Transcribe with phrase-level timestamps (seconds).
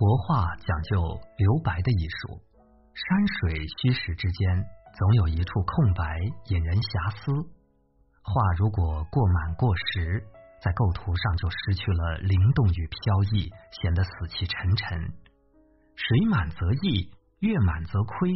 [0.00, 2.40] 国画讲究留白的艺术，
[2.94, 4.64] 山水虚实之间
[4.96, 7.30] 总有一处空白，引人遐思。
[8.22, 10.24] 画如果过满过实，
[10.64, 15.12] 在构图上就失去了灵动与飘逸，显得死气沉沉。
[15.94, 18.32] 水满则溢，月满则亏。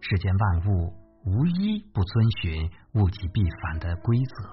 [0.00, 0.92] 世间万物
[1.22, 4.50] 无一不遵循物极必反的规则。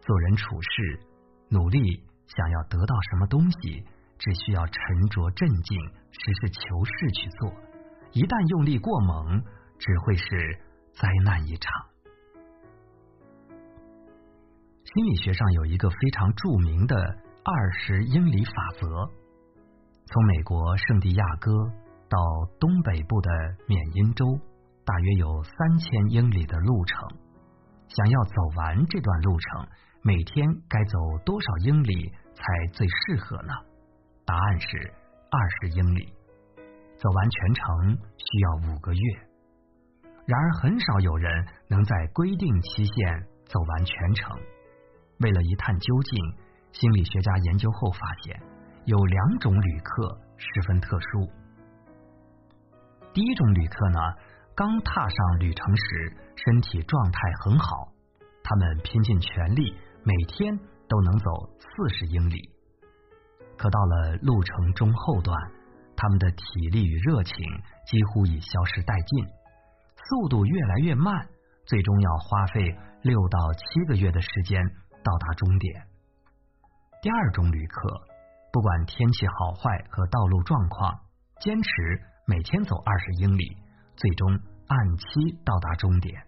[0.00, 1.06] 做人处事，
[1.50, 3.86] 努力想要得到什么东西，
[4.18, 5.78] 只需要沉着镇静，
[6.10, 7.52] 实事求是去做。
[8.12, 9.42] 一旦用力过猛，
[9.78, 10.58] 只会是
[10.94, 11.70] 灾难一场。
[14.84, 16.96] 心理学上有一个非常著名的
[17.44, 18.86] 二十英里法则。
[20.06, 21.52] 从美国圣地亚哥
[22.08, 22.18] 到
[22.58, 23.30] 东北部的
[23.66, 24.24] 缅因州，
[24.84, 26.98] 大约有三千英里的路程。
[27.88, 29.68] 想要走完这段路程，
[30.02, 33.52] 每天该走多少英里才最适合呢？
[34.26, 34.92] 答案是
[35.30, 36.12] 二十英里。
[36.98, 39.00] 走完全程需要五个月。
[40.26, 44.36] 然而，很少有人能在规定期限走完全程。
[45.20, 46.34] 为了一探究竟，
[46.72, 48.42] 心理学家研究后发现，
[48.86, 51.30] 有两种旅客十分特殊。
[53.12, 54.00] 第一种旅客呢，
[54.56, 57.92] 刚踏上旅程时身体状态很好，
[58.42, 61.30] 他们拼尽全力，每天都能走
[61.60, 62.55] 四十英里。
[63.66, 65.36] 可到了路程中后段，
[65.96, 67.34] 他们的体力与热情
[67.84, 69.26] 几乎已消失殆尽，
[70.06, 71.26] 速度越来越慢，
[71.66, 74.62] 最终要花费六到七个月的时间。
[75.02, 75.86] 到达终点。
[77.00, 77.88] 第二种旅客，
[78.52, 80.98] 不管天气好坏和道路状况，
[81.40, 81.70] 坚持
[82.26, 83.56] 每天走二十英里，
[83.94, 84.28] 最终
[84.66, 85.06] 按期
[85.44, 86.20] 到达终点。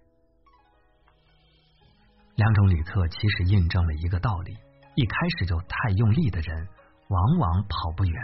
[2.36, 4.56] 两种旅客其实印证了一个道理：
[4.94, 6.68] 一开始就太用力的人，
[7.08, 8.14] 往往跑不远。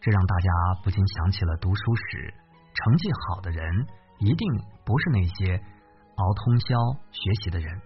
[0.00, 0.50] 这让大家
[0.82, 2.34] 不禁想起了读书时，
[2.74, 3.86] 成绩好的人
[4.18, 4.48] 一定
[4.84, 5.56] 不是那些
[6.16, 6.76] 熬通宵
[7.10, 7.80] 学习的人，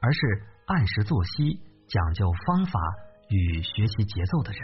[0.00, 0.18] 而是。
[0.66, 2.80] 按时作息、讲究方法
[3.28, 4.60] 与学习节奏的人，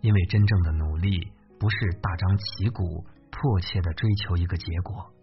[0.00, 5.14] 因为真正的努力不是大张旗鼓、迫切的追求一个结果，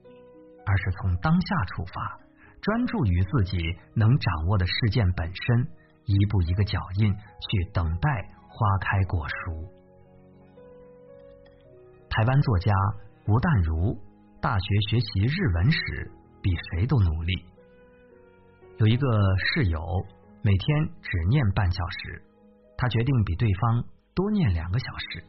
[0.66, 2.17] 而是从当下出发，
[2.62, 3.57] 专注于自己
[3.94, 5.67] 能掌握的事件本身，
[6.07, 8.09] 一步一个脚印去等待
[8.47, 9.72] 花开果熟。
[12.09, 12.73] 台湾作家
[13.28, 13.95] 吴淡如
[14.41, 17.46] 大学学习日文时，比谁都努力。
[18.78, 19.07] 有一个
[19.38, 19.79] 室友
[20.41, 22.23] 每天只念半小时，
[22.78, 23.84] 他决定比对方
[24.16, 25.23] 多念两个小时。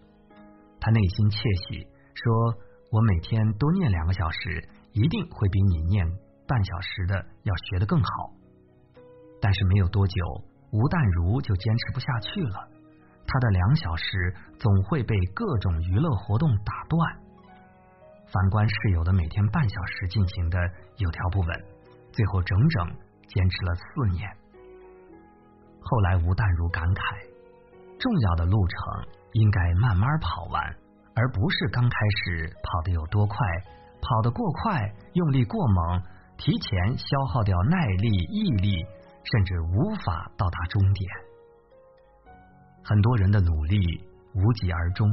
[0.81, 2.55] 他内心窃喜，说
[2.93, 6.07] ：“我每天多念两个小时，一定会比你念
[6.47, 8.11] 半小时的要学得更好。”
[9.43, 10.15] 但是没有多久，
[10.71, 12.69] 吴淡如就坚持不下去了。
[13.27, 17.17] 他的两小时总会被各种娱乐活动打断。
[18.33, 20.59] 反观室友的每天半小时进行的
[20.97, 21.65] 有条不紊，
[22.13, 22.97] 最后整整。
[23.29, 24.27] 坚持了四年，
[25.83, 27.29] 后来吴淡如感慨：
[28.01, 28.79] 重要的路程
[29.33, 30.65] 应该慢慢跑完，
[31.15, 33.37] 而不是刚开始跑得有多快，
[34.01, 34.81] 跑得过快，
[35.13, 36.03] 用力过猛，
[36.39, 38.83] 提前消耗掉耐力、毅力，
[39.25, 41.11] 甚至无法到达终点。
[42.85, 43.81] 很多人的努力
[44.35, 45.09] 无疾而终，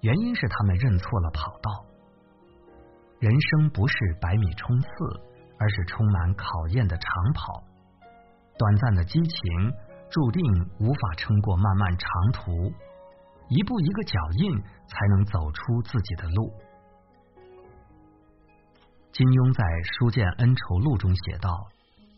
[0.00, 1.86] 原因是他们认错了跑道。
[3.18, 4.88] 人生不是百米冲刺。
[5.58, 7.64] 而是充满考验的长跑，
[8.58, 9.72] 短暂的激情
[10.10, 10.42] 注定
[10.78, 12.52] 无法撑过漫漫长途，
[13.48, 16.52] 一步一个脚印才能走出自己的路。
[19.12, 19.64] 金庸在
[19.98, 21.48] 《书剑恩仇录》中写道：“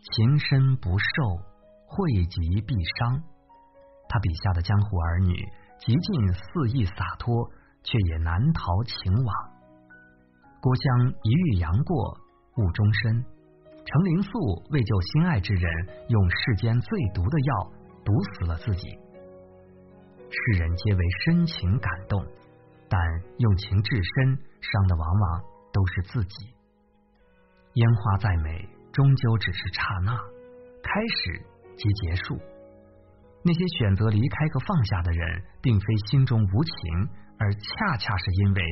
[0.00, 1.42] 情深不寿，
[1.86, 3.22] 惠及必伤。”
[4.08, 5.34] 他笔下的江湖儿女，
[5.78, 7.50] 极尽肆意洒脱，
[7.82, 9.34] 却也难逃情网。
[10.60, 12.18] 郭襄一遇杨过。
[12.58, 13.24] 误终身，
[13.84, 14.30] 程灵素
[14.70, 15.70] 为救心爱之人，
[16.08, 17.72] 用世间最毒的药
[18.04, 18.88] 毒死了自己。
[20.28, 22.20] 世人皆为深情感动，
[22.88, 23.00] 但
[23.38, 25.40] 用情至深，伤的往往
[25.72, 26.52] 都是自己。
[27.74, 28.68] 烟花再美，
[28.98, 30.12] 终究只是刹那，
[30.82, 31.40] 开始
[31.76, 32.36] 即结束。
[33.44, 36.74] 那些选择离开和放下的人，并非心中无情，
[37.38, 38.62] 而恰恰是因为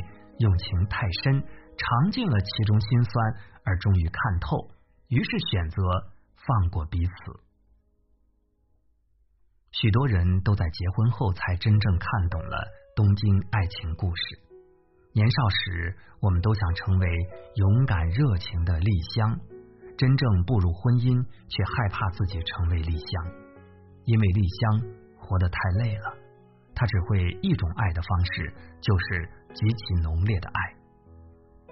[0.41, 1.41] 用情太深，
[1.79, 3.35] 尝尽了其中辛酸。
[3.63, 4.69] 而终于看透，
[5.07, 5.81] 于是选择
[6.35, 7.13] 放过彼此。
[9.71, 14.23] 许多人都在结婚后才真正看懂了东京爱情故事。
[15.13, 17.09] 年少时，我们都想成为
[17.55, 19.39] 勇敢热情的丽香，
[19.97, 23.33] 真正步入婚姻，却害怕自己成为丽香，
[24.05, 24.61] 因为丽香
[25.17, 26.13] 活得太累了，
[26.75, 30.61] 他只会一种爱的方式，就是极其浓烈的爱。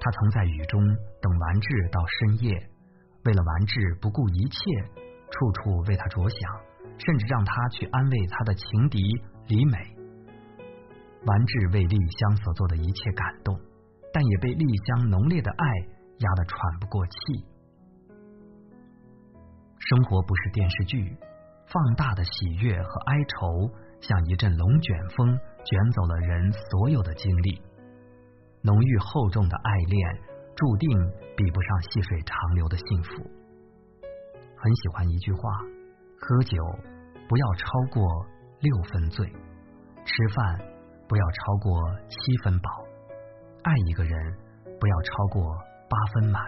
[0.01, 0.81] 他曾在雨中
[1.21, 2.53] 等完治到深夜，
[3.25, 4.59] 为了完治不顾一切，
[5.31, 6.41] 处处为他着想，
[6.97, 9.01] 甚至让他去安慰他的情敌
[9.49, 9.79] 李美。
[11.27, 13.59] 完治为丽香所做的一切感动，
[14.13, 15.67] 但也被丽香浓烈的爱
[16.19, 17.13] 压得喘不过气。
[19.87, 21.15] 生活不是电视剧，
[21.67, 23.71] 放大的喜悦和哀愁
[24.01, 25.29] 像一阵龙卷风，
[25.63, 27.61] 卷走了人所有的经历。
[28.63, 30.23] 浓郁厚重的爱恋，
[30.57, 30.89] 注定
[31.37, 33.31] 比不上细水长流的幸福。
[34.57, 35.41] 很喜欢一句话：
[36.19, 36.57] 喝酒
[37.29, 38.03] 不要超过
[38.61, 40.59] 六分醉，吃饭
[41.07, 41.79] 不要超过
[42.09, 42.71] 七分饱，
[43.65, 44.35] 爱一个人
[44.81, 45.45] 不要超过
[45.91, 46.43] 八分满。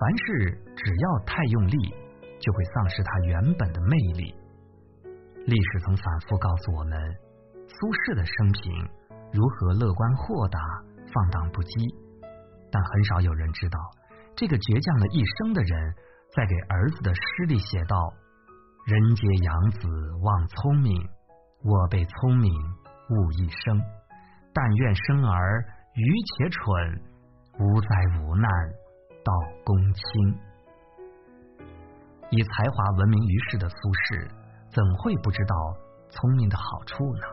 [0.00, 0.24] 凡事
[0.74, 1.76] 只要太用力，
[2.40, 4.34] 就会丧失它原本的魅力。
[5.44, 6.98] 历史曾反复告诉我们，
[7.68, 8.72] 苏轼的生平
[9.30, 10.58] 如何乐观豁达、
[11.12, 11.84] 放荡不羁，
[12.72, 13.78] 但很少有人知道，
[14.34, 15.94] 这个倔强了一生的人，
[16.32, 17.92] 在给儿子的诗里写道
[18.88, 19.84] ：“人皆养子
[20.24, 20.96] 望聪明，
[21.60, 23.76] 我被聪明误一生。
[24.54, 25.60] 但愿生儿
[25.92, 26.64] 愚且蠢，
[27.60, 27.88] 无灾
[28.24, 28.48] 无难。”
[29.22, 29.32] 到
[29.64, 30.02] 公卿，
[32.30, 34.30] 以才华闻名于世的苏轼，
[34.72, 35.54] 怎会不知道
[36.08, 37.26] 聪明的好处呢？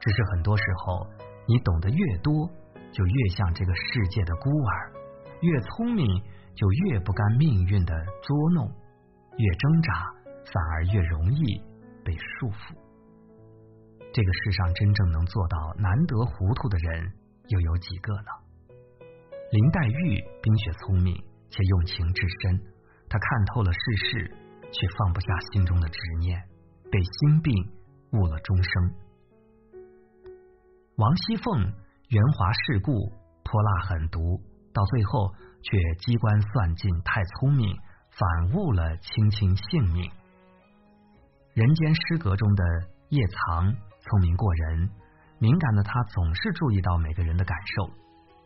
[0.00, 1.06] 只是很多时候，
[1.46, 2.48] 你懂得越多，
[2.92, 4.92] 就越像这个世界的孤儿；
[5.40, 6.06] 越聪明，
[6.54, 8.66] 就越不甘命运的捉弄；
[9.36, 9.92] 越挣扎，
[10.52, 11.62] 反而越容易
[12.04, 12.74] 被束缚。
[14.12, 17.12] 这个世上真正能做到难得糊涂的人，
[17.48, 18.47] 又有几个呢？
[19.50, 21.14] 林黛玉冰雪聪明
[21.48, 22.60] 且用情至深，
[23.08, 24.36] 她看透了世事，
[24.70, 26.38] 却放不下心中的执念，
[26.90, 27.54] 被心病
[28.12, 28.92] 误了终生。
[30.96, 31.62] 王熙凤
[32.10, 32.92] 圆滑世故，
[33.42, 34.20] 泼辣狠毒，
[34.74, 37.74] 到最后却机关算尽，太聪明，
[38.10, 40.10] 反误了卿卿性命。
[41.54, 42.64] 人间失格中的
[43.08, 44.90] 叶藏聪明过人，
[45.38, 47.90] 敏感的他总是注意到每个人的感受。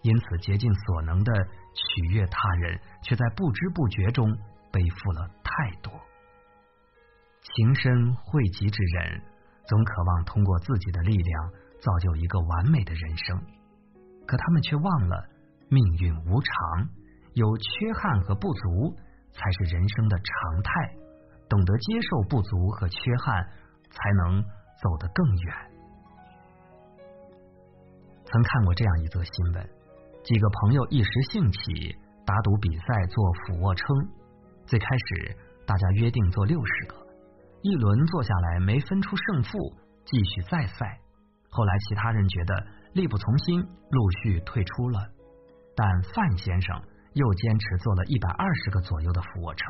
[0.03, 1.33] 因此，竭尽所能的
[1.75, 4.27] 取悦他人，却在不知不觉中
[4.73, 5.93] 背负了太多。
[7.43, 9.23] 情深惠及之人，
[9.67, 11.51] 总渴望通过自己的力量
[11.81, 13.39] 造就一个完美的人生，
[14.27, 15.29] 可他们却忘了
[15.69, 16.89] 命运无常，
[17.35, 18.97] 有缺憾和不足
[19.33, 20.73] 才是人生的常态。
[21.49, 23.45] 懂得接受不足和缺憾，
[23.91, 25.57] 才能走得更远。
[28.25, 29.82] 曾看过这样一则新闻。
[30.25, 33.87] 几个朋友一时兴起打赌比赛做俯卧撑，
[34.65, 35.37] 最开始
[35.67, 36.95] 大家约定做六十个，
[37.63, 39.59] 一轮做下来没分出胜负，
[40.05, 41.01] 继续再赛。
[41.51, 42.55] 后来其他人觉得
[42.95, 45.01] 力不从心，陆续退出了。
[45.75, 46.81] 但范先生
[47.15, 49.67] 又坚持做了一百二十个左右的俯卧撑。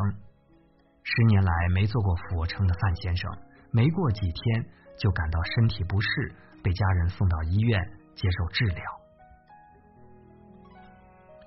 [1.03, 3.39] 十年来没做过俯卧撑的范先生，
[3.71, 4.67] 没过几天
[4.99, 7.81] 就感到身体不适，被家人送到医院
[8.15, 8.83] 接受治疗。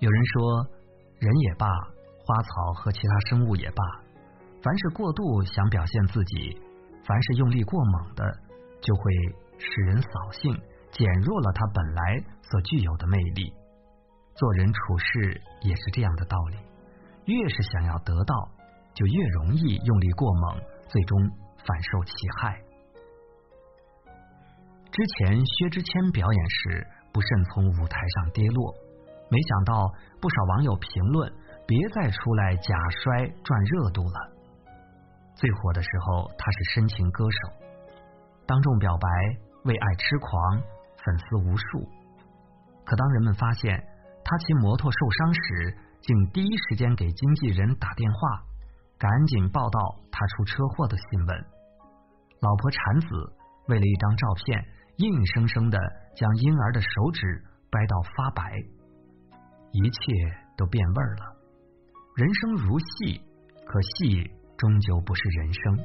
[0.06, 0.68] 有人说，
[1.18, 3.84] 人也罢，花草和其他生物也罢，
[4.62, 6.62] 凡是过度想表现自己，
[7.04, 8.24] 凡是用力过猛的，
[8.82, 9.02] 就会
[9.58, 10.54] 使人扫兴，
[10.92, 13.52] 减弱了他本来所具有的魅力。
[14.36, 16.58] 做人处事也是这样的道理，
[17.26, 18.36] 越是想要得到，
[18.94, 21.20] 就越容易用力过猛，最终
[21.66, 22.62] 反受其害。
[24.92, 28.85] 之前薛之谦表演时，不慎从舞台上跌落。
[29.30, 29.92] 没想到
[30.22, 31.32] 不少网友评论
[31.66, 34.32] ：“别再出来假摔赚热度了。”
[35.36, 37.38] 最火的时候，他是深情歌手，
[38.46, 39.10] 当众表白
[39.64, 40.62] 为爱痴狂，
[41.04, 41.90] 粉丝无数。
[42.86, 43.84] 可当人们发现
[44.24, 48.44] 他骑摩托受伤时，竟第一时间给经纪人打电话，
[48.98, 49.80] 赶紧报道
[50.12, 51.46] 他出车祸的新闻。
[52.42, 53.08] 老婆产子，
[53.68, 54.64] 为了一张照片，
[54.98, 55.78] 硬生生的
[56.16, 58.54] 将婴儿的手指掰到发白。
[59.76, 59.98] 一切
[60.56, 61.36] 都变味儿了。
[62.16, 63.22] 人生如戏，
[63.66, 64.24] 可戏
[64.56, 65.78] 终究不是人生。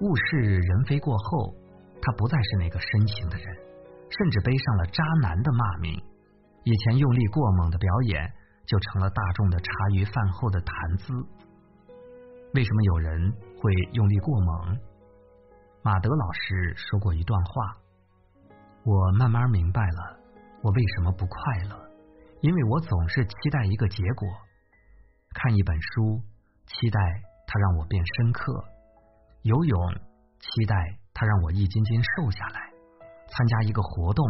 [0.00, 1.54] 物是人非过后，
[2.02, 3.46] 他不再是那个深情的人，
[4.10, 5.94] 甚至背上了渣男的骂名。
[6.64, 8.32] 以前用力过猛的表演，
[8.66, 11.12] 就成了大众的茶余饭后的谈资。
[12.54, 14.78] 为什么有人会用力过猛？
[15.84, 17.76] 马德老师说过一段话，
[18.82, 20.21] 我慢慢明白了。
[20.62, 21.90] 我为什么不快乐？
[22.40, 24.28] 因为我总是期待一个结果。
[25.34, 26.22] 看一本书，
[26.66, 27.00] 期待
[27.46, 28.52] 它让我变深刻；
[29.42, 29.94] 游泳，
[30.38, 30.76] 期待
[31.12, 32.60] 它让我一斤斤瘦下来，
[33.28, 34.24] 参加一个活动，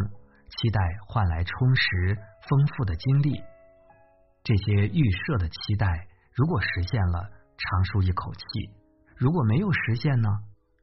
[0.49, 2.17] 期待换来充实
[2.49, 3.43] 丰富的经历。
[4.43, 8.43] 这些预设的期待，如果实现了，长舒一口气；
[9.17, 10.29] 如果没有实现呢，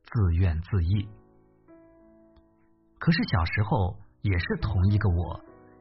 [0.03, 1.07] 自怨自艾。
[2.99, 5.39] 可是小时候也是同一个我，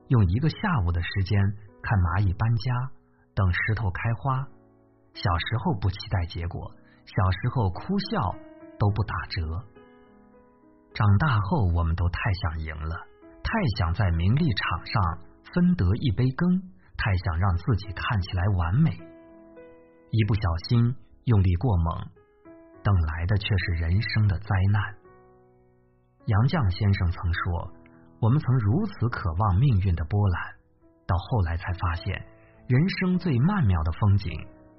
[0.09, 1.40] 用一个下午的时间
[1.83, 2.90] 看蚂蚁搬家，
[3.35, 4.47] 等石头开花。
[5.14, 6.71] 小时候不期待结果，
[7.04, 8.35] 小时候哭笑
[8.78, 9.42] 都不打折。
[10.95, 12.95] 长大后，我们都太想赢了，
[13.42, 15.18] 太想在名利场上
[15.52, 16.62] 分得一杯羹，
[16.97, 18.90] 太想让自己看起来完美。
[20.11, 22.09] 一不小心用力过猛，
[22.83, 24.83] 等来的却是人生的灾难。
[26.26, 27.73] 杨绛先生曾说
[28.20, 30.54] ：“我们曾如此渴望命运的波澜，
[31.06, 32.26] 到后来才发现，
[32.68, 34.32] 人生最曼妙的风景，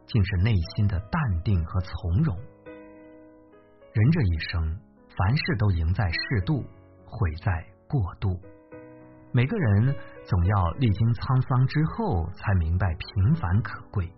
[0.05, 2.35] 竟是内心的淡定和从容。
[3.93, 4.79] 人这一生。”
[5.17, 6.63] 凡事都赢在适度，
[7.03, 7.51] 毁在
[7.89, 8.39] 过度。
[9.33, 9.93] 每个人
[10.23, 14.09] 总要历经沧桑之后，才明白平凡可贵。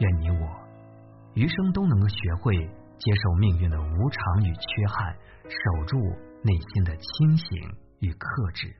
[0.00, 0.46] 愿你我
[1.32, 2.58] 余生都能够学会
[2.98, 5.16] 接受命运的无常与缺憾，
[5.48, 5.96] 守住
[6.42, 7.48] 内心的清醒
[8.00, 8.74] 与克制，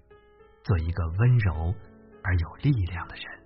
[0.62, 1.75] 做一个温柔
[2.23, 3.40] 而有力量的人。